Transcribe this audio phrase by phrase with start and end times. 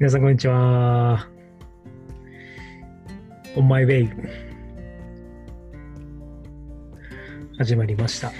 [0.00, 1.28] 皆さん、こんにちは。
[3.54, 4.08] On my way
[7.58, 8.32] 始まりました。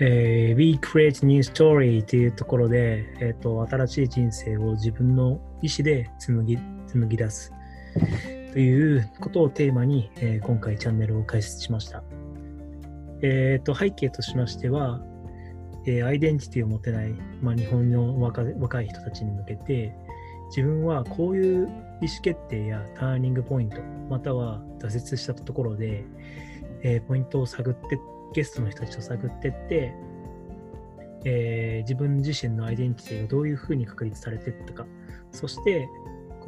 [0.00, 7.52] えー We create new story というところで、えーと、新しい人生を自分の意思で紡ぎ紡ぎ出す
[8.52, 12.02] ということをテーマに、えー今回チャンネルを開設しました。
[13.22, 15.00] えーと、背景としましては、
[15.86, 19.94] えーアイデンティティを持てない、まあ、日本の若若い人たちに向けて、
[20.50, 21.66] 自分はこういう
[22.02, 26.04] 意思決定やターニングポイント、または挫折したところで、
[26.82, 27.98] えーポイントを探って、
[28.34, 29.94] ゲストの人たちと探ってって、
[31.24, 34.86] えー自分自身のアイデンティティがどういうふうに確立されていったか、
[35.30, 35.88] そして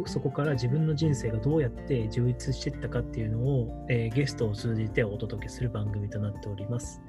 [0.06, 7.00] そこから自分の人生がどうやって充実していったかっていうのを、えーゲストを通じてお届けする番組となっております。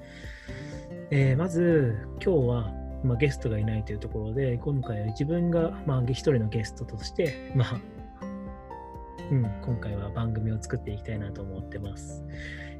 [1.10, 7.80] えーまず今日は、まあ、ゲストがいないというところで今回は自分が、まあ、一人のゲストとして、まあ
[9.30, 12.24] うん、今回は番組を作っていきたいなと思ってます。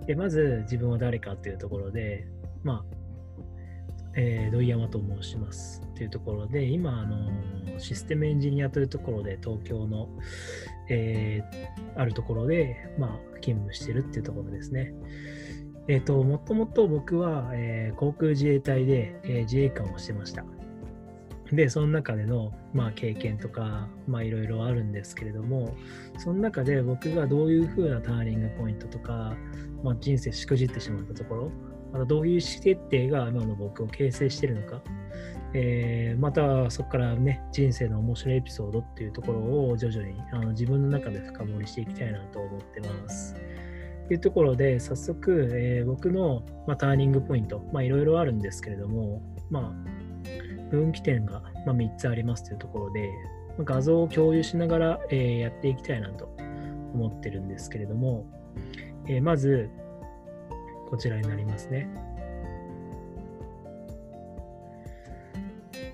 [0.06, 2.27] でまず自分は誰かというところで、
[2.62, 2.97] まあ
[4.17, 10.08] えー土井山と申しますというところで今あのシステムエンジニアというところで東京の、
[10.89, 14.92] えーあるところで、まあ、勤務してるっていうところですね。
[15.86, 20.44] えっ、と、もともと僕は、えー航空自衛隊で、えー自衛官をしてました。
[21.52, 25.74] で、その中での、まあ、経験とか、まあ、いろいろあるんですけれども、
[26.18, 29.36] その中で僕がどういう風なターニングポイントとか、
[29.82, 31.50] まあ、人生しくじってしまったところ、
[31.92, 34.82] またどういう意思決定が今の僕を形成しているのか、
[35.52, 43.36] えーまたそこからね、人生の面白いエピソードっていうところを徐々にあの自分の中で深掘りしていきたいなと思ってます。
[44.08, 53.10] というところで、早速、えー僕の、まあ、ターニングポイント、いろいろあるんですけれども、まあ、分岐点が、まあ、3つありますというところで、
[53.56, 56.28] まあ画像を共有しながら、えーやっていきたいなと
[56.92, 58.26] 思ってるんですけれども、
[59.06, 59.70] えーまず、
[60.90, 61.88] こちらになりますね。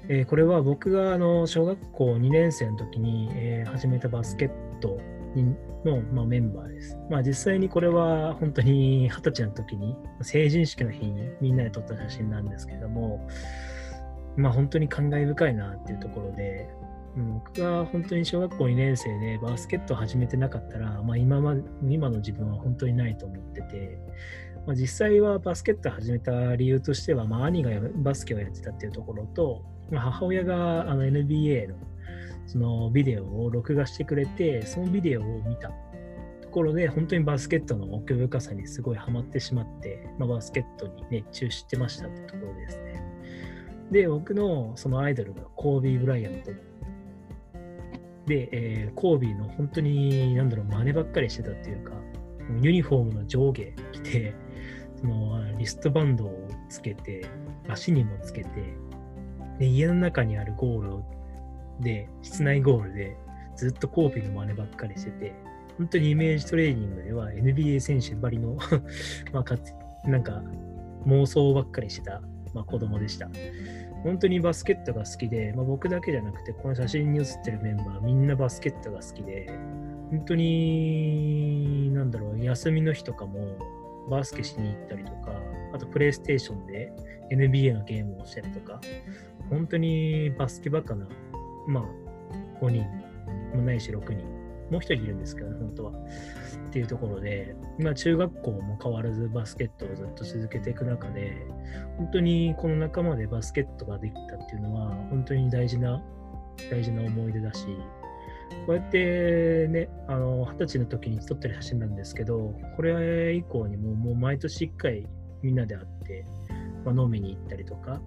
[0.09, 4.99] えーこれは僕があの小学校2年生の時に、えー始めたバスケット
[5.85, 6.97] の、まあ、メンバーです。
[7.09, 13.27] まあ、実際にこれは本当に二十歳の時に成人式の日にみんなで撮った写真なんですけども、
[14.37, 16.69] まあ、本当に感慨深いなっていうところで、
[17.17, 21.57] うん僕が本当に小学校2年生でバスケットを始めてなかったら、まあ、今ま
[21.89, 23.99] 今の自分は本当にないと思ってて、
[24.67, 31.75] まあ、実際はバスケットを始めた理由としては、まあ、兄がバスケをやってたっていうところと、まあ母親があの NBA の
[32.51, 35.71] そのビデオを録画してくれて、そのビデオを見た
[36.43, 43.05] ところで、本当にバスケットの奥深さにすごいハマってしまって、まあ、バスケットに熱中してましたってところですね。
[43.93, 46.51] で、僕のそのアイドルがコービー・ブライアント。
[48.27, 51.93] で、えーコービーの本当に、なんだろう、真似ばっかりしてたっていうか、
[52.61, 54.35] ユニフォームの上下着て、
[54.97, 57.27] そのリストバンドをつけて、
[57.69, 58.51] 足にもつけて、
[59.61, 61.20] で家の中にあるゴールを
[61.81, 63.17] で、室内ゴールで
[63.57, 65.35] ずっとコービーの真似ばっかりしてて、
[65.79, 68.57] 本当にイメージトレーニングでは NBA 選手ばりの
[69.33, 70.43] まあ、なんか
[71.07, 72.21] 妄想ばっかりしてた、
[72.55, 73.31] まあ、子供でした。
[74.03, 79.47] 本当にバスケットが好きで、まあ、僕だけじゃなくて、この写真に写ってるメンバーみんなバスケットが好きで、
[80.11, 83.59] 本当に、なんだろう、休みの日とかも
[84.09, 85.33] バスケしに行ったりとか、
[85.73, 86.93] あとプレイステーションで
[87.31, 88.81] NBA のゲームをしたりとか、
[89.51, 91.07] 本当にバスケバカな、
[91.67, 92.87] まあ、5人、
[93.55, 94.25] もないし6人、
[94.71, 95.93] もう1人いるんですけどね、本当は。
[95.93, 101.37] っていうところで、まあ、中学校も変わらずバスケットをずっと続けていく中で、
[101.99, 106.03] 本当にこの仲間でバスケットができたっていうのは、本当に大事な、
[106.71, 107.67] 大事な思い出だし、
[108.67, 115.09] こうやってね、あの、二十歳の時に撮ってる写真なんですけど、これ以降にももう毎年1回
[115.43, 116.25] みんなで会って、
[116.85, 118.01] まあ、飲みに行ったりとか、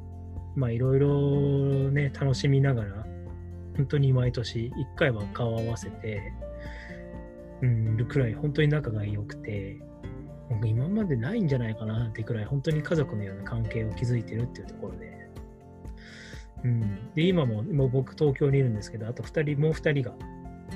[0.56, 3.06] まあいろいろね、楽しみながら、
[3.76, 6.34] 本当に毎年1回は顔を合わせて、
[7.62, 9.80] うん、るくらい本当に仲が良くて、
[10.50, 15.30] なんか今までないんじゃないかなってくらい本当に家族のような関係を築いてるっていうところで、
[16.64, 20.16] うん、で今ももう僕東京にいるんですけどあと2人もう2人が、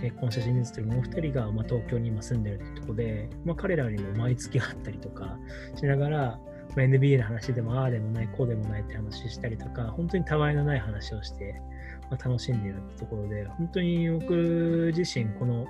[0.01, 5.37] えーこの写真に写ってるもう2人が、まあ、東京に今住んでるってところで、まあ、彼らにも毎月会ったりとか
[5.75, 6.39] しながら、
[6.75, 11.61] NBA の話でもああでもないこうでもないって話したりとか本当にたわいのない話をして、
[12.09, 15.65] まあ、楽しんでいるところで本当に僕自身この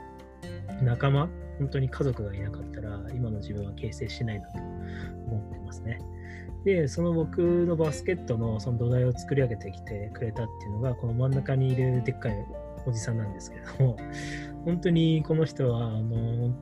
[0.82, 1.30] 仲間
[1.60, 6.00] 本当に家族がいなかったら今の自分は形成しないなと思ってますね。
[6.64, 12.46] で、その僕のバスケットのその土台を作り上げてきてくれたっていうのが、この真ん中にいるでっかい
[12.86, 13.98] おじさんなんですけれども、
[14.66, 16.54] 本当にこの人は、あの、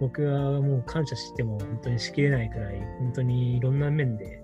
[0.00, 4.42] 僕はもう感謝しても本当にしきれないくらい、本当にいろんな面で、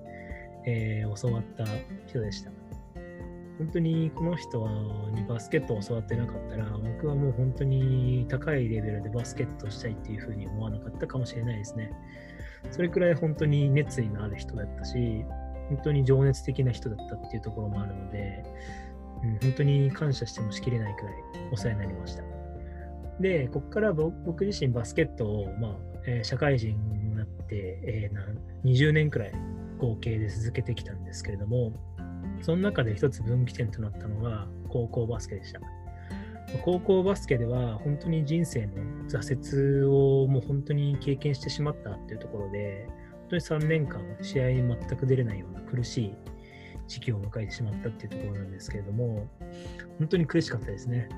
[0.66, 1.64] えー、教わった
[2.06, 2.50] 人でした。
[3.58, 4.66] 本当にこの人
[5.14, 11.92] にバスケットを教わってなかったら、僕はもう本当に高いレベルでバスケットしたいっていうふうに思わなかったかもしれないですね。
[12.70, 15.24] それくらい本当に熱意のある人だったし、
[15.68, 18.44] 本当に情熱的な人だったっていうところもあるので、
[19.22, 21.14] うん、本当に感謝してもしきれないくらい
[21.52, 22.39] お世話になりました。
[23.20, 25.76] で、ここから僕自身バスケットを、まあ
[26.06, 29.32] えー、社会人になって、えー、20年くらい
[29.78, 31.72] 合計で続けてきたんですけれども、
[32.42, 35.60] その中で一つ分岐点となったのが高校バスケでした。
[36.64, 38.72] 高校バスケでは本当に人生の
[39.08, 42.88] 挫折をもう本当に経験してしまったっていうところで、
[43.28, 46.14] 本当に3年間試合に全く出れないような苦しい
[46.88, 49.28] 時期を迎えてしまったっていうところなんですけれども、
[49.98, 51.08] 本当に苦しかったですね。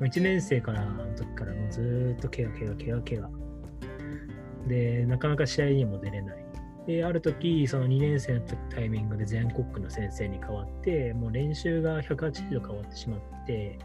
[0.00, 3.30] 1年生からの時からもうずっと怪我、怪我、怪我、怪我。
[4.68, 6.48] で、なかなか試合にも出れない。
[6.86, 8.40] で、ある時、その2年生の
[8.70, 13.78] タイミングで全国区の先生に変わって、もう練習が180度変わってしまって、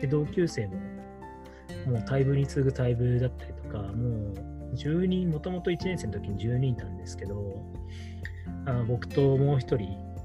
[0.00, 0.74] で、同級生も、
[1.86, 4.32] もう退部に次ぐ退部だったりとか、も
[4.72, 7.62] う10人、もともと1年生の時に10人いたんですけど、
[8.66, 9.78] あ僕ともう1人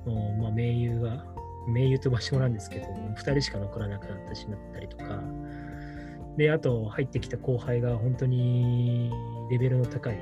[0.06, 1.26] の、まあ、盟友が、
[1.68, 5.22] 盟友と場所なんですけど、2人しか残らなくなってしまったりとか、
[6.38, 9.12] で、あと入ってきた後輩が本当に
[9.50, 10.18] レベルの高い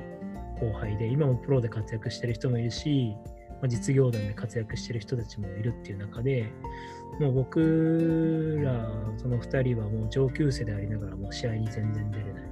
[0.60, 3.16] 後輩で、今もプロで活躍してる人もいるし、
[3.60, 6.52] まあ、実業団で活躍してる人たちもいるっていう中で、
[7.20, 12.44] もう僕ら、その2人はもう上級生でありながらも試合に全然出れない。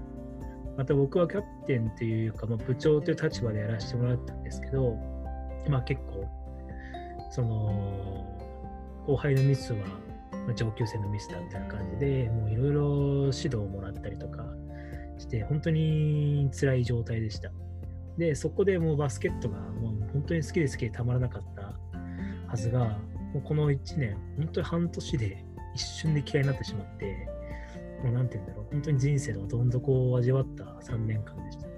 [0.77, 4.97] また僕はキャプテンというか、まあ、部長という立場でやらせてもらったんですけど、
[5.69, 6.27] まあ結構、
[7.31, 8.32] その、
[9.07, 9.79] 後輩のミスは
[10.57, 12.83] 上級生のミスだみたいな感じで、もういろいろ
[13.27, 14.45] 指導をもらったりとか
[15.19, 17.51] して、本当に辛い状態でした。
[18.19, 21.73] で、そこでもうバスケットがもう本当に好きで好きでたまらなかった
[22.49, 22.99] はずが、
[23.33, 25.45] もうこの1年、本当に半年で
[25.75, 27.29] 一瞬で嫌いになってしまって、
[28.03, 31.72] もうなんて言うんだろう、本当に人生のどん底を味わった3年間でした。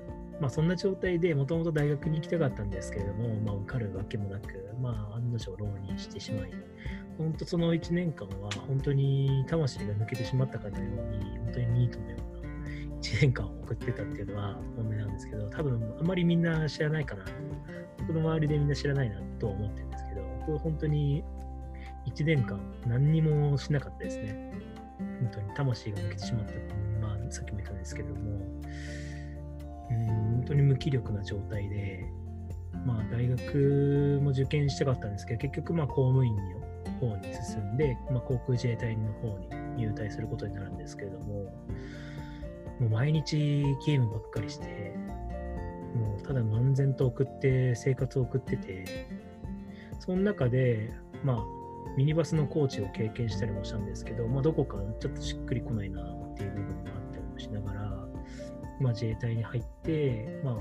[0.44, 6.50] まあそんな状態でもともと大学に行きたかったんですけれども、まあ受かるわけもなく、まあ案の定浪人してしまい、
[7.17, 17.25] 本当その1年間は本当に魂が抜けてしまったかのように、本当にニートのような1年間を送ってたっていうのは本音なんですけど、多分あまりみんな知らないかな。
[18.00, 21.25] 僕の周りでみんな知らないなと思ってるんですけど、僕は本当に
[22.06, 24.52] 1年間何にもしなかったですね。
[24.99, 26.52] 本当に魂が抜けてしまった
[27.00, 28.53] まあさっきも言ったんですけども、
[30.44, 32.05] 本当に無気力な状態で、
[32.85, 36.43] まあ大学も受験したかったんですけど、結局まあ公務員の
[37.00, 41.44] 方に進んで、まあ、航空自衛隊の方に入隊することになるんですけれども、
[42.79, 44.94] もう毎日ゲームばっかりして、
[45.94, 48.85] もうただ漫然と送って、生活を送ってて、
[49.99, 50.93] その中で、
[51.23, 51.44] まあ、
[51.96, 57.83] ミニバスのコーチを経験したりもしたんですけど、まあ、どこかちょっとしっくりこないなっていう部分もあったりもしながら、
[58.84, 60.56] まあ、自衛隊に入って、まあ、う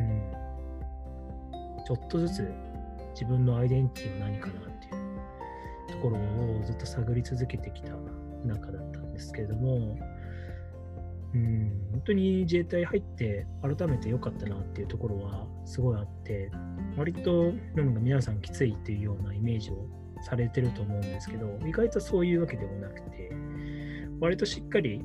[0.00, 0.22] ん、
[1.86, 2.52] ちょっとずつ
[3.14, 4.94] 自分のアイデンティティは何かなっていう
[5.92, 7.92] ところをずっと探り続けてきた
[8.44, 9.96] 中だったんですけれども、
[11.34, 16.50] うん、本当に自衛隊入って改めて良かったなっていうところはすごいあって、
[16.96, 19.86] 割となんか皆さんきついっていうようなイメージを
[20.22, 23.30] されてると思うんですけど、意外とそういうわけでもなくて、
[24.18, 25.04] 割としっかり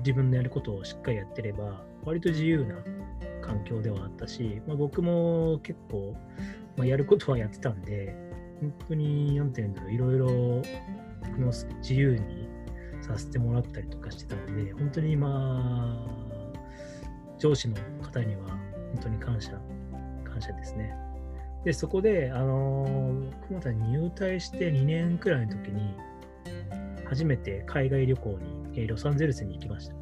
[0.00, 2.76] 自分のやることをしっかりやってれば、割と自由な
[3.42, 6.16] 環境ではあったし、まあ、僕も結構、
[6.76, 8.14] まあ、やることはやってたんで、
[8.60, 10.26] 本当に、なんて言うんだろう、いろいろ
[11.22, 11.46] 僕の
[11.78, 12.48] 自由に
[13.00, 18.58] させてもらったりとかしてたので、本当にまあ、上司の方には本
[19.02, 19.52] 当に感謝、
[20.24, 20.94] 感謝ですね。
[21.64, 25.94] で、そこで、あの僕また入隊して2年くらいの時に、
[27.06, 29.94] 初めて海外旅行に、えロサンゼルスに行きました。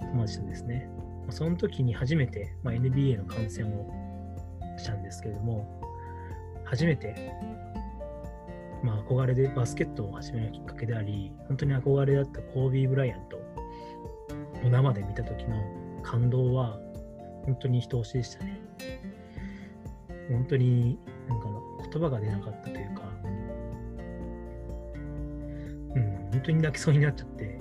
[0.00, 0.88] 友達とですね。
[1.30, 3.90] その時に初めて、まあ、NBA の観戦を
[4.76, 5.80] したんですけれども、
[6.64, 7.32] 初めて
[8.84, 13.40] まあ、憧れでバスケットを始めるきっかけであり、本当に憧れだったコービー・ブライアントを
[14.70, 15.56] 生で見た時の
[16.02, 16.78] 感動は、
[17.46, 18.60] 本当に人押しでしたね。
[20.28, 21.48] 本当になんか
[21.90, 23.02] 言葉が出なかったというか、
[25.94, 27.58] うん、本当に泣きそうになっちゃって、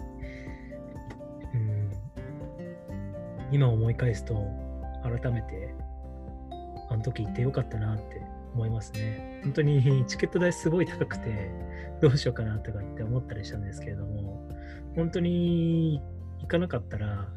[3.53, 4.33] 今思い返すと、
[5.03, 5.75] 改めて、
[6.89, 8.19] あの時行ってよかったなって
[8.55, 9.41] 思いますね。
[9.43, 11.51] 本当に チケット代すごい高くて、
[12.01, 14.49] どうしようかなとかって思ったりしたんですけれども、
[14.95, 16.01] 本当に
[16.41, 17.29] 行かなかったら、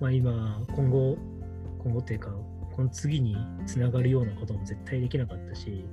[0.00, 1.18] まあ今、今後、
[1.80, 2.30] 今後っていうか、
[2.74, 5.84] この次につながるようなことも絶対できなかったし、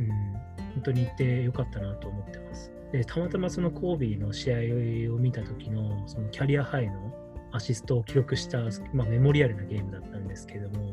[0.00, 2.72] うん、本当に行ってよかったなと思ってます。
[2.92, 7.17] で、たまたまそのコービーの試合を見た時の、そのキャリアハイの
[7.52, 8.58] アシストを記録した、
[8.92, 10.90] まあ、メモリアルなゲームだったんですけれども、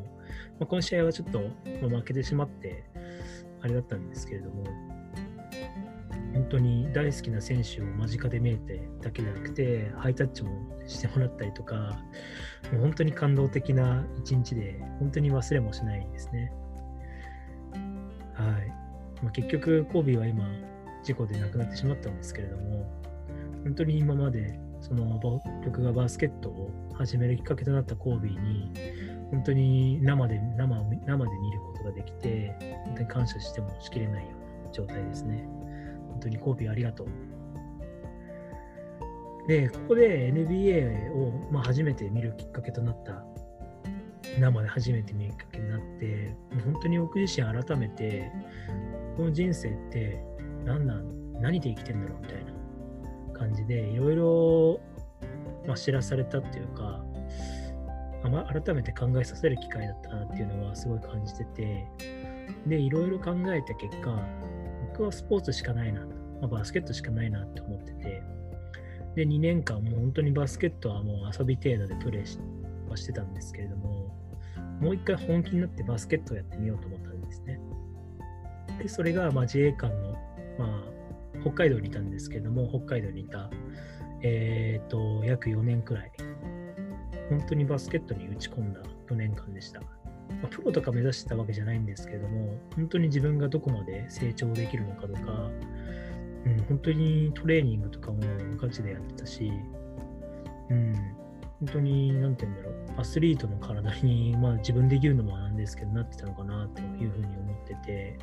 [0.60, 1.40] まあ、この試合はちょっと、
[1.82, 2.84] まあ、負けてしまって、
[3.62, 4.64] あれだったんですけれども、
[6.34, 10.50] 本当に大好きな選手を間近で見えてだけじゃなくて、ハイタッチも
[10.86, 11.98] してもらったりとか、
[12.72, 16.52] もう本当に感動的な一日で、本当に忘れもしないですね。
[18.34, 18.68] はい。
[19.24, 20.46] まあ、結局、コービーは今、
[21.04, 22.92] 事故で亡くなってしまったんですけれども、
[23.64, 25.20] 本当に今まで、その
[25.64, 28.72] 僕がバスケットを始めるきっかけとなったコービーに、
[29.32, 30.76] 本当に生で生
[31.08, 34.30] 生で見ることができて、本当に感謝してもしきれないよ
[34.62, 35.48] うな状態ですね。
[36.12, 37.08] 本当にコービーありがとう。
[39.48, 43.26] で、ここで NBA を、まあ、初めて見るきっかけとなった、
[44.40, 48.32] 生で初めて見るきっかけになって、本当に僕自身改めて、
[49.18, 50.24] この人生って
[50.64, 52.65] 何なん何で生きてんだろうみたいな
[53.38, 54.80] 感じで、いろいろ、
[55.76, 57.04] 知らされたっていうか、
[58.24, 61.86] 改めて考えさせる機会だったなっていうのはすごい感じてて、
[62.68, 64.20] で、いろいろ考えた結果、
[64.90, 66.08] 僕はスポーツしかないな、ま
[66.44, 68.24] あ、バスケットしかないなって思ってて、
[69.16, 72.40] で、2年間もう本当にバスケットはもう遊び程度でプレーし
[72.90, 74.16] はしてたんですけれども、
[74.80, 77.60] もう一回本気になってバスケットをやってみようと思ったんですね。
[78.80, 80.12] で、それがま自衛官の、
[80.60, 80.95] まあ、
[81.46, 83.52] 北海道にいたんですけれども、北海道にいた、
[84.22, 86.12] えっ、ー、と、約4年くらい
[87.30, 89.82] 本当にバスケットに打ち込んだ4年間でした。
[89.82, 89.88] ま
[90.46, 95.52] あ、プロとか目指してたわけじゃないんですけれども、本当に自分がどこまで成長できるのかとか、
[96.46, 98.20] うん、本当にトレーニングとかも
[98.58, 99.52] ガチでやってたし、
[100.70, 100.94] うん、
[101.66, 108.20] 本当に、なんて言うんだろう、アスリートの体に、まあ自分で言うのもなんですけど、なってたのかなというふうに思ってて、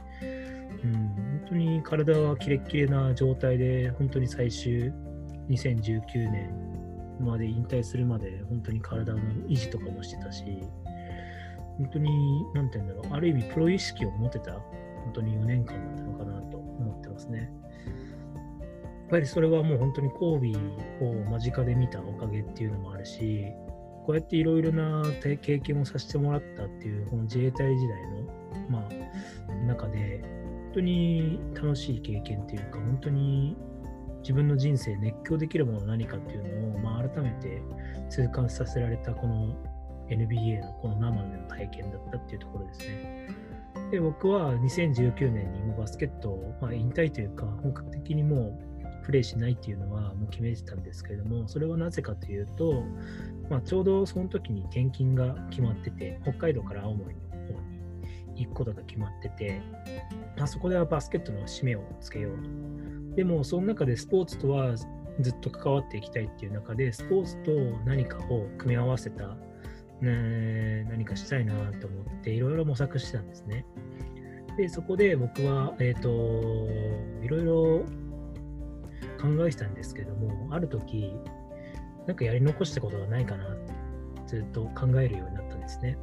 [0.85, 4.93] うん、本当に体はキレッキレな状態で、本当に最終
[5.49, 6.55] 2019年
[7.21, 9.19] まで引退するまで本当に体の
[9.49, 10.45] 維持とかもしてたし、
[11.79, 17.51] 本当に、なんて言うんだろう、ある意味プロ意識を持てた、本当に4年間だったのかなと思ってますね。
[19.07, 23.47] っぱりそれはもう本当にコービーを間近で見たおかげっていうのもあるし、
[24.07, 33.57] こうやっていろいろな経験をさせてもらったっていう、この自衛隊時代の、まあ、中で、本当に楽しい経験っていうか、本当に
[34.23, 37.61] 自分の人生熱狂できるもの何かっていうのを、まあ、改めて
[38.09, 39.55] 痛感させられたこの
[40.09, 43.29] NBA のこの生での体験だったっていうところですね。
[43.91, 48.72] で僕は2019年にもバスケットを、まあ、引退というか本格的にもう
[49.03, 52.85] プレイしないっていうのはもう決めてたんですけれどもそれはなぜかというと、
[53.51, 57.61] まあ、ちょうどその時に転勤が決まってて北海道から青森の方
[58.35, 59.61] に行くことが決まってて、
[60.37, 62.73] まあ、そこではバスケットの締めをつけようと
[63.15, 64.87] でも、その中でスポーツとはず
[65.31, 67.51] っと関わっていきたいっていう中で、スポーツと
[67.85, 69.37] 何かを組み合わせた、
[70.01, 73.67] ね、何かしたいなと思って、いろいろ模索してたんですね。
[74.57, 76.09] で、そこで僕は、えっ、ー、と、
[77.23, 77.85] いろいろ
[79.23, 81.15] 考えてたんですけども、ある時、
[82.07, 83.73] なんかやり残したことがないかなって
[84.27, 85.97] ずっと考えるようになったんですね。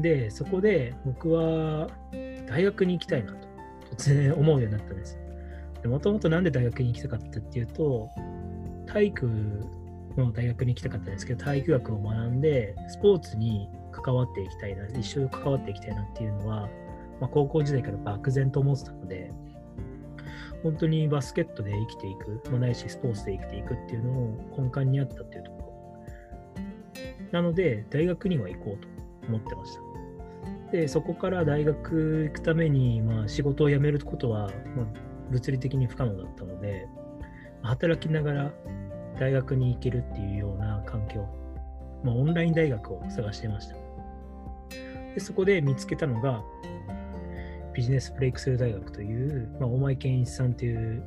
[0.00, 1.88] で、そこで僕は
[2.48, 3.48] 大学に行きたいなと
[3.96, 5.18] 突然思うようになったんです。
[5.84, 8.10] もともとなんで大学に行きたかったっていうと、
[8.86, 9.26] 体育
[10.16, 16.68] の大学に行きたかったんですけど、体育学を学んで、スポーツに関わっていきたいな、一緒に関わっていきたいなっていうのは、
[17.20, 19.30] まあ、高校時代から漠然と思ってたので、
[20.62, 25.60] 本当にバスケットで生きていく、まあ、ないしスポーツで生きていくっていうのを根幹にあったっていうところ。
[27.32, 28.88] なので、大学には行こうと
[29.28, 30.70] 思ってました。
[30.72, 34.86] で、そこから大学行くために、まあ、仕事を辞めることは、ま
[35.30, 36.88] 物理的に不可能だったので、
[37.62, 38.52] 働きながら
[39.18, 41.26] 大学に行けるっていうような環境、
[42.02, 43.76] まあ、オンライン大学を探してました。
[45.14, 46.42] でそこで見つけたのが、
[47.80, 51.02] ビジネスブレイクスルー大学という、まあ、大前健一さんという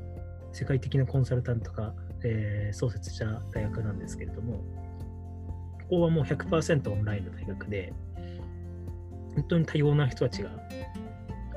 [0.54, 7.94] 世界的なコンサルタントが、えー、創設した大学なんですけれども、ここはもう100%オンラインの大学で、
[9.36, 10.50] 本当に多様な人たちが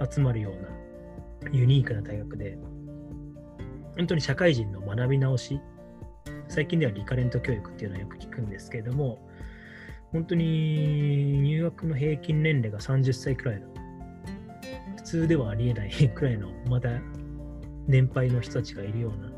[0.06, 2.58] 集まるようなユニークな大学で、
[3.96, 5.62] 本当に社会人の学び直し、
[6.48, 9.26] 最近ではリカレント教育っていうのはよく聞くんですけれども、
[10.12, 13.75] 本当に入学の平均年齢が30歳くらいの
[15.06, 16.90] 通ではありえない くらいのまだ
[17.86, 19.32] 年配の人たちがいるような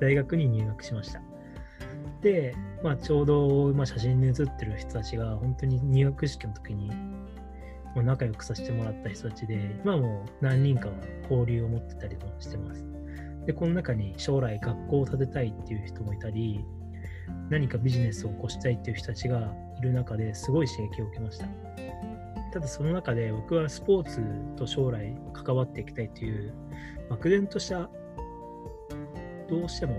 [0.00, 1.22] 大学に入学しました。
[2.22, 6.90] で、まあ、ちょうど、まあ、写真に写ってる人たちが本当に入学式の時に
[7.94, 9.54] もう仲良くさせてもらった人たちで
[9.84, 12.84] 今もう何人かは交流を持ってたりもしてます。
[13.46, 16.64] で、この中に将来学校を建てたいっていう人もいたり、
[17.50, 21.46] 何かビジネスを起こしたいっていう人たちがいる中ですごい刺激を受けました。
[22.52, 24.20] ただその中で僕はスポーツ
[24.56, 26.52] と将来関わっていきたいという
[27.08, 27.88] 漠然とした
[29.48, 29.94] どうしても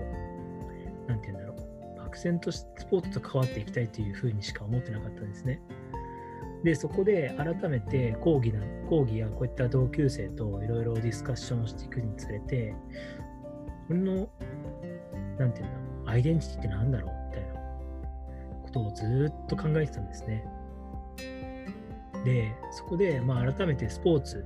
[1.08, 1.54] 何て言うんだろ
[1.98, 5.60] う漠然とスポーツと関わっていきたいというふうにしか思ってなかったんですね。
[6.62, 12.74] でそこで改めて講義な講義やこういった同級生といろいろディスカッションをしていくにつれて
[13.90, 14.28] 俺の
[15.38, 17.54] 何て言うんだろうアイデンティティって何だろうみたいな
[18.62, 20.46] ことをずっと考えてたんですね。
[22.24, 24.44] で、そこで、まあ、改めてスポーツ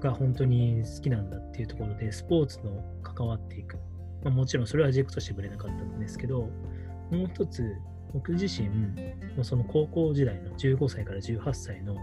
[0.00, 3.76] が本当に好きなんだっていうところで、スポーツの関わっていく。
[4.24, 6.48] まあ、もちろんそれは軸としてぶれなかったんですけど、
[7.10, 7.76] もう一つ、
[8.12, 8.68] 僕自身
[9.36, 11.96] も、その高校時代の15歳から18歳の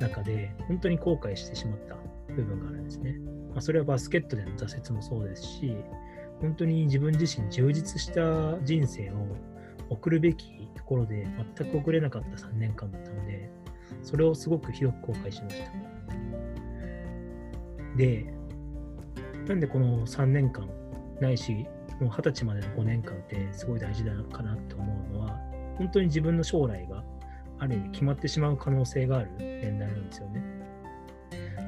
[0.00, 1.96] 中で、本当に後悔してしまった
[2.34, 3.18] 部分があるんですね。
[3.50, 5.76] まあ、それはバスケットでの挫折もそうですし、
[6.40, 9.36] 本当に自分自身充実した人生を
[9.90, 11.26] 送るべきところで
[11.56, 13.50] 全く送れなかった3年間だったので、
[14.02, 15.70] それをすごくひどく後悔しました。
[17.96, 18.32] で、
[19.46, 20.68] なんでこの3年間
[21.20, 21.66] ないし、
[22.00, 25.38] もう20歳までの5年間ってすごい大事だかなって思うのは、
[25.76, 27.04] 本当に自分の将来が
[27.58, 30.42] ある意味決まってしまう可能性がある年代なんですよね。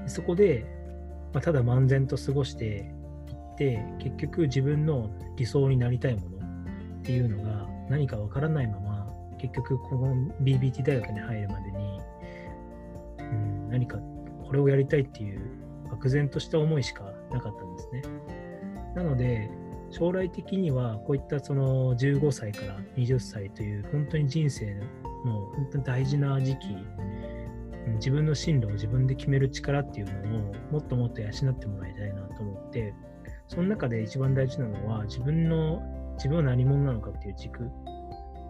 [0.06, 0.64] そこで、
[1.32, 6.36] まあ、ただ漫然と過ごしていって、結局自分の理想になりたいもの
[6.98, 11.81] っていうのが何かわからないまま、結局この BBT 大学に入るまでに、
[13.72, 13.98] 何か
[14.44, 15.40] これをやりたいっていう
[15.90, 18.02] 漠然とした思いしかなかったんですね。
[18.94, 19.50] なので、
[19.90, 24.74] 将来的にはこういったその15歳から20歳という本当に人生
[25.24, 26.76] の本当に大事な時期、
[27.96, 32.94] 自分の進路を自分で決める力っていうのをもっともっと養ってもらいたいなと思って、
[33.48, 35.82] その中で一番大事なのは自分の
[36.16, 37.70] 自分は何者なのかっていう軸、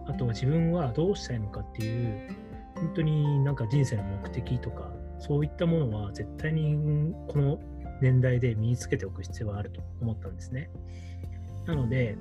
[0.05, 2.29] あとは自分はどうしたいのかっていう
[2.75, 4.91] 本当になんか人生の目的とか、
[5.25, 7.57] そういったものは絶対にこの
[8.01, 10.69] 年代で身につけておく必要があると思ったんですね。
[11.65, 12.17] なので、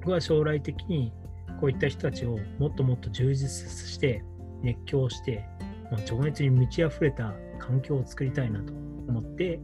[0.00, 1.12] 僕は将来的に
[1.60, 4.24] こういった人たちをもっともっと充実して、
[4.62, 5.44] 熱狂して、
[5.92, 9.60] ま情熱に満ち溢れた環境を作りたいなと思って、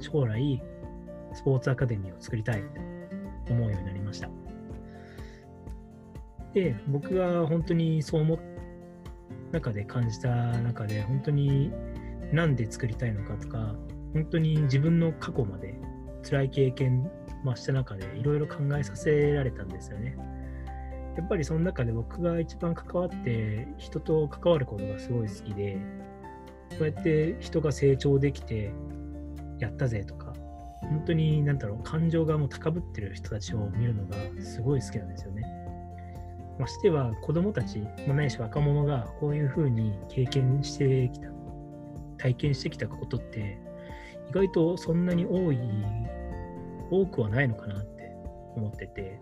[0.00, 0.62] 将来、
[1.34, 2.62] スポーツアカデミーを作りたい
[3.44, 4.30] と思うようになりました。
[6.54, 8.38] で、僕が本当にそう思っ
[9.52, 10.28] 中で感じた
[10.58, 11.72] 中で本当に
[12.32, 13.74] 何で作りたいのかとか
[14.12, 15.78] 本当に自分の過去まで
[16.28, 17.08] 辛い経験、
[17.44, 20.16] ました中でいろいろ考えさせられたんですよね。
[21.16, 25.78] やっぱりその中で僕が一番関わって人と関わることがすごい好きで
[26.70, 28.72] こうやって人が成長できて
[29.58, 30.34] やったぜとか
[30.80, 35.42] 本当に何だろう感情がもう高ぶってる人たちを見るのがすごい好きなんですよね。
[36.58, 41.28] ましては子供たち、まないし若者がこういうふうに経験してきた、
[42.18, 43.58] 体験してきたことって、
[44.30, 45.58] 意外とそんなに多い、
[46.90, 48.10] 多くはないのかなって
[48.56, 49.20] 思ってて、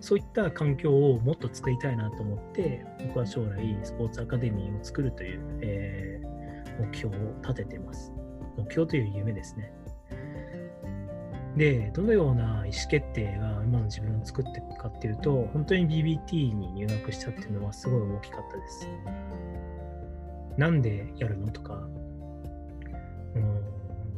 [0.00, 8.12] そういった環境をもっと作りたいなと思って、僕は将来スポーツアカデミーを作るという、えー、目標を立ててます。
[8.56, 9.72] 目標という夢ですね。
[11.58, 18.88] で、どのような意思決定が今の自分を作っていくかっていうと、本当に BBT に入学したっていうのはすごい大きかったです。
[20.56, 21.74] なんでやるのとか、
[23.34, 23.62] うん、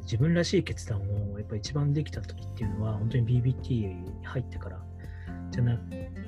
[0.03, 4.79] 自分らしい決断をやっぱ一番できた時っていうのは、本当に BBT に入ってから
[5.50, 5.76] じゃな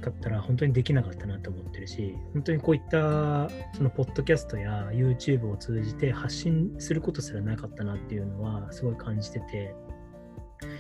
[0.01, 9.75] かったら本当にできなかったなと思ってるし、本当にこういったそのポッドキャストや YouTube を通じて発信することすらなかったなっていうのはすごい感じてて、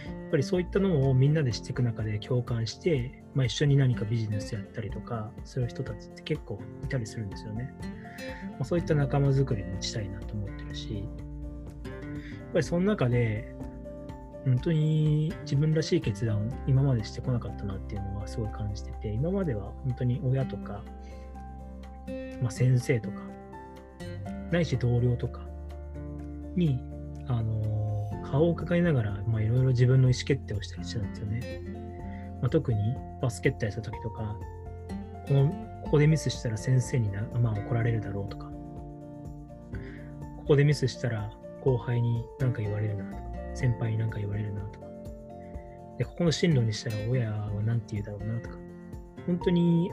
[0.07, 7.75] やっぱりそういったのをみんなでしていく中で共感して、まあ、一緒に何かビジネスやったりとかする人たちって結構いたりするんですよね。
[8.53, 11.05] まあ、そういった仲間づくりもしたいなと思ってるし、やっ
[12.53, 13.55] ぱりその中で
[14.45, 20.83] 本当に自分らしい決断を今までしてこなかったなっていうのはすごい感じてて、今までは本当に親とか、
[22.41, 23.23] まあ、先生とか、
[24.51, 25.47] ないし同僚とか
[26.57, 26.81] に、
[27.29, 27.82] あの
[28.33, 31.62] 顔を抱えながら、まあ、いろいろ自分の意思決定をしたりしてたんですよね。
[32.40, 32.79] まあ、特に
[33.21, 34.35] バスケットやった時とか、
[35.29, 35.49] この
[35.85, 38.51] ここでミスしたら先生にな、まあ、怒られるだろうとか、
[40.38, 41.31] ここでミスしたら
[41.62, 44.87] 後輩に何か言われるなとか、先輩に何か言われるなとか、
[45.99, 48.57] で、ここの進路にしたら親は何て言うだろうなとか、
[49.27, 49.90] 本当に、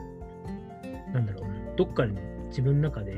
[1.13, 3.17] なんだろうな、どっかに自分の中で、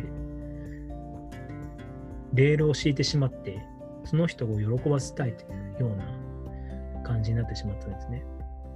[2.34, 3.71] レールを敷いてしまって、
[4.06, 5.48] その人を喜ばせたいとい
[5.80, 8.24] うような感じになってしまったんですね。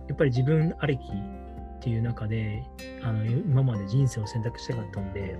[0.08, 2.64] やっぱり自分ありきっていう中で、
[3.04, 5.38] あの今まで人生を選択したかったので、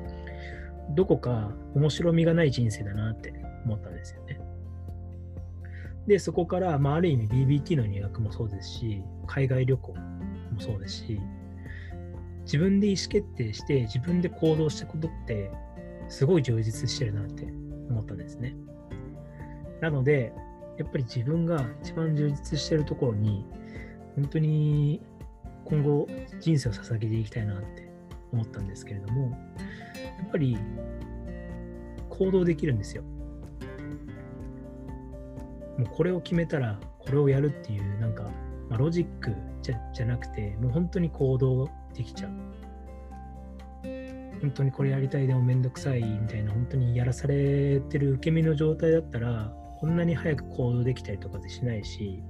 [0.92, 3.34] どこか面白みがない人生だなって
[3.66, 4.40] 思ったんですよね。
[6.08, 11.20] で、そこから、まあ、ある意味 BBT の入学もそうですし、海外旅行もそうですし、
[12.44, 15.52] 自分で意思決定して自分で行動したことって
[16.08, 17.46] すごい充実してるなって
[17.90, 18.56] 思ったんですね。
[19.82, 20.34] なので、
[20.78, 23.46] やっぱり自分が一番充実してるところに、
[24.16, 25.02] 本当に
[25.66, 26.08] 今後
[26.40, 27.90] 人生を捧げていきたいなって
[28.32, 29.32] 思ったんですけれども、
[30.02, 30.58] やっぱり
[32.10, 33.04] 行動できるんですよ。
[35.78, 38.24] もうこれを決めたらこれをやるっていうなんか、
[38.70, 42.32] まあ、ロジックじゃじゃなくてもう本当に行動できちゃう。
[44.42, 49.52] 本当にこれやりたいでもめんどくさいみたいな本当にやらされてる受け身の状態だったら
[49.86, 52.24] こんなに早く行動できたりとかしないし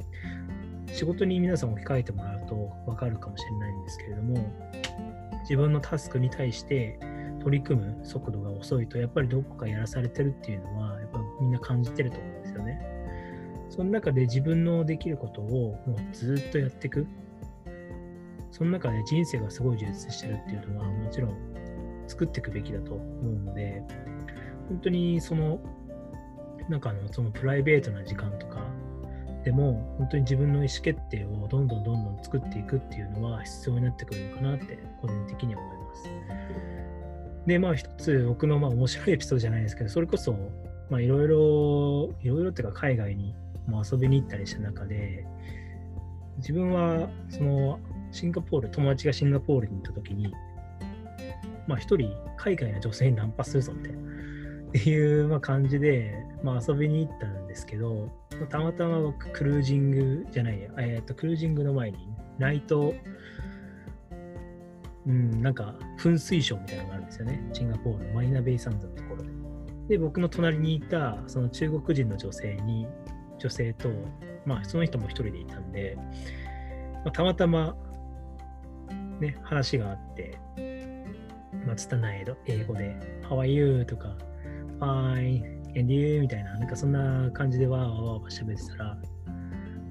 [0.87, 2.53] 仕事に皆さん置き換えてもらうと
[2.85, 4.35] 分かるかもしれないんですけれども
[5.43, 6.99] 自分のタスクに対して
[7.41, 12.81] 取り組む速度が遅いとやっぱりどこかやらされてるっていうのはやっぱみんな感じてると思うんですよね。
[13.69, 17.07] その中で自分のできることをもうずっとやっていく。
[18.51, 21.37] その中で人生がすごい充実してるっていうのはもちろん
[22.07, 23.81] 作っていくべきだと思うので、
[24.67, 25.61] 本当にその、
[26.69, 28.59] なんかあの、そのプライベートな時間とか
[29.45, 36.09] でも、本当に自分の意思決定をどんどんどんどん作っていくっていうのは必要になってくるのかなって個人的には思います。
[37.45, 40.33] で、まあ一つ僕のまあ面白いエピソードじゃないですけど、それこそ、
[40.89, 43.35] まあいろいろ、いろいろっていうか海外に
[43.67, 45.27] も遊びに行ったりした中で、
[46.37, 47.79] 自分はその
[48.11, 50.33] シンガポール、友達がシンガポールに行った時に、
[51.67, 53.99] まあ一人海外の女性にナンパするぞみたいな、
[54.69, 58.09] っていうまあ感じで、まあ遊びに行ったんですけど、
[58.49, 61.97] たまたま僕クルージングじゃないや、えっ、と、クルージングの前に
[62.37, 62.93] ナイト、
[65.07, 67.49] うん、なんか噴水ショーみたいなのがあるんですよね。
[67.53, 69.29] シンガポールのマイナベイサンズのところで。
[69.89, 72.87] で、僕の隣にいたその中国人の女性に、
[73.39, 73.89] 女性と、
[74.45, 75.95] まあその人も一人でいたんで、
[77.03, 77.75] まあ、たまたま
[79.19, 80.37] ね、話があって、
[81.65, 83.85] まあ、拙い英語で、How are you?
[83.85, 84.15] とか、
[84.79, 86.21] Fine, and you?
[86.21, 88.97] みたいな、なんかそんな感じでわーわーわー喋ってたら、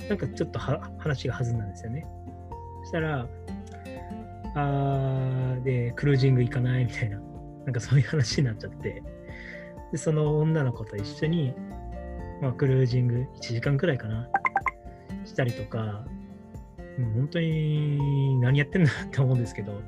[0.08, 2.06] なんかちょっと話が弾んだんですよね。
[2.82, 3.26] そしたら、
[4.54, 7.18] あーで、クルージング行かないみたいな、
[7.64, 9.02] なんかそういう話になっちゃって、
[9.92, 11.54] で、その女の子と一緒に、
[12.42, 14.28] まあ、クルージング1時間くらいかな、
[15.24, 16.04] したりとか、
[16.98, 19.80] う、本当に何やってんだって思うんですけど、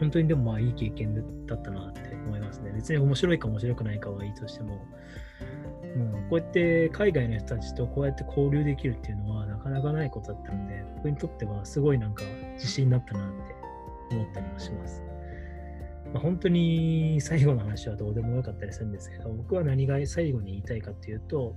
[0.00, 1.14] 本当にでもまあいい経験
[1.46, 2.72] だったなって思いますね。
[2.74, 4.84] 別に面白いか面白くないかはいいとしても、
[5.82, 13.30] うん、こうやって海外の人たちとこうやって交流できるっていうのはなかなかないことだったので、僕にとってはすごいなんか自信になったなっ
[14.08, 15.02] て思ったりもします。
[16.12, 21.54] まあ、本当に最後の話はどうでもよかったりするんですけど、僕は何が最後に言いたいかっていうと、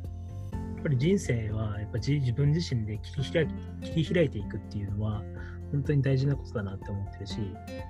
[0.51, 3.47] やっぱり人生はやっぱ自分自身で切り開
[3.81, 5.21] 切り開いていくっていうのは
[5.71, 7.37] 本当に大事なことだなって思ってるし、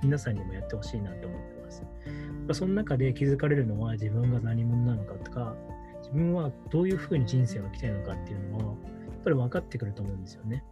[0.03, 2.59] 皆さんにもやってほしいなと思ってます。
[2.59, 5.55] その中で気づかれるのは自分が何者なのかとか、
[6.01, 10.63] 自分はどういうふうに人生を生きたいのかっていうのを、やっぱり分かってくると思うんですよね。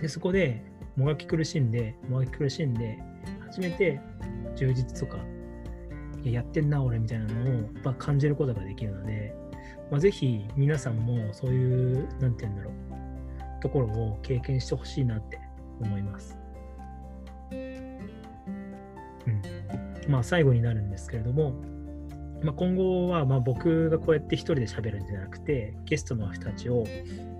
[0.00, 0.62] で、そこで
[0.96, 2.98] もがき苦しんで、もがき苦しんで、
[3.40, 4.00] 初めて
[4.54, 5.18] 充実とか、
[6.24, 9.34] ややってんな俺みたいなのをやっぱ感じることができるので、
[9.90, 12.74] まあ、ぜひ皆さんもそういう、なんて言うんだろう、
[13.62, 15.38] ところを経験してほしいなって
[15.80, 16.36] 思います。
[17.52, 19.42] うん。
[20.08, 21.52] まあ最後になるんですけれども、
[22.42, 26.84] まあ、今後はまあ僕がこうやって一人で喋るんじゃなくて、ゲストの人たちを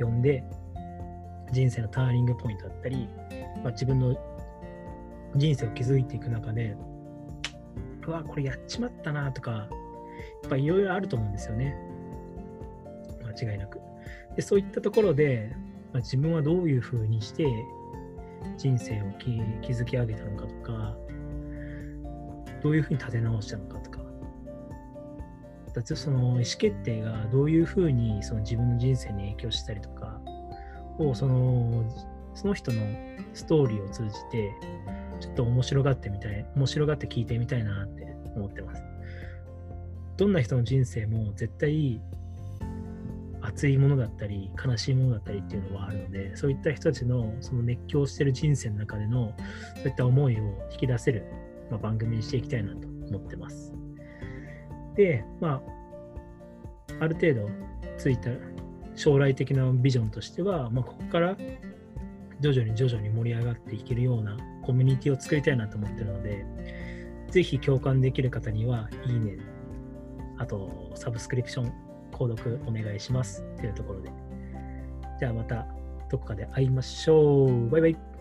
[0.01, 0.45] 呼んで、
[1.53, 3.09] 人生のターニングポイントだったり、
[3.63, 4.17] まあ、自分の
[5.37, 6.77] 人生を築いていく中で、
[8.07, 9.69] うわ、これやっちまったなとか、や
[10.47, 11.77] っぱいろいろあると思うんですよね。
[13.25, 13.81] 間違いなく。
[14.35, 15.51] でそういったところで、
[15.93, 17.47] まあ、自分はどういうふうにして
[18.57, 19.05] 人生を
[19.63, 20.97] 築き上げたのかとか、
[22.63, 24.01] どういうふうに立て直したのかとか、
[25.95, 30.21] その意思決定がどういうふうにその自分の人生に影響したりとか。
[30.99, 31.85] をその
[32.35, 32.83] その人の
[33.35, 34.53] ストーリーを通じて
[35.21, 38.83] ちょっと面白がってみたい面白がって聞いてみたいなって思ってます。
[40.17, 42.01] どんな人の人生も絶対
[43.43, 49.35] 熱いものだったり悲しいものだったりっていうのはあるのでそういった人たちのその熱狂してる人生の中での
[49.77, 51.25] そういった思いを引き出せる、
[51.71, 53.73] まあ、番組にしていきたいなと思ってます。
[54.95, 55.63] で、ま
[56.99, 57.49] あ、ある程度
[57.99, 58.31] ついた
[58.95, 61.37] 将来的なビジョンとしては、まあ、ここから
[62.41, 66.45] 徐々に徐々に盛り上がっていけるようなコミュニティを作りたいなと思ってるので、
[67.31, 69.37] ぜひ共感できる方には、いいね、
[70.39, 71.73] あと、サブスクリプション、
[72.13, 74.11] 購読お願いしますというところで。
[75.19, 75.67] じゃあまた
[76.11, 77.71] どこかで会いましょう。
[77.71, 78.16] バイバイ。